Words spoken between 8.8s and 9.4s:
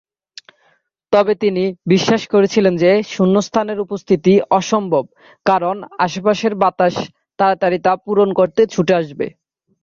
আসবে।